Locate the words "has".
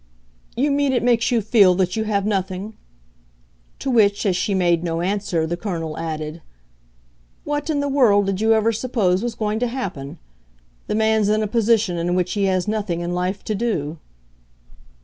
12.45-12.67